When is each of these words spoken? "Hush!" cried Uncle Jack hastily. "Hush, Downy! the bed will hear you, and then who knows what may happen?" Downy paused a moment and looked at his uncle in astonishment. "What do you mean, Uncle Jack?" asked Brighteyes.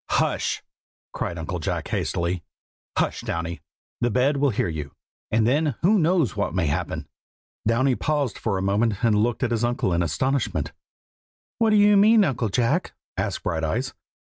"Hush!" 0.09 0.63
cried 1.13 1.37
Uncle 1.37 1.59
Jack 1.59 1.89
hastily. 1.89 2.41
"Hush, 2.97 3.21
Downy! 3.21 3.61
the 3.99 4.09
bed 4.09 4.37
will 4.37 4.49
hear 4.49 4.67
you, 4.67 4.93
and 5.29 5.45
then 5.45 5.75
who 5.83 5.99
knows 5.99 6.35
what 6.35 6.55
may 6.55 6.65
happen?" 6.65 7.07
Downy 7.67 7.93
paused 7.93 8.39
a 8.43 8.61
moment 8.63 9.03
and 9.03 9.15
looked 9.15 9.43
at 9.43 9.51
his 9.51 9.63
uncle 9.63 9.93
in 9.93 10.01
astonishment. 10.01 10.71
"What 11.59 11.69
do 11.69 11.75
you 11.75 11.97
mean, 11.97 12.23
Uncle 12.23 12.49
Jack?" 12.49 12.93
asked 13.15 13.43
Brighteyes. 13.43 13.93